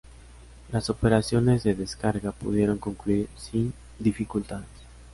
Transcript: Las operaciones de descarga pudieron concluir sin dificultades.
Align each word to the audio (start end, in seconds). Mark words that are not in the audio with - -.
Las 0.71 0.89
operaciones 0.89 1.61
de 1.63 1.75
descarga 1.75 2.31
pudieron 2.31 2.79
concluir 2.79 3.27
sin 3.37 3.71
dificultades. 3.99 4.65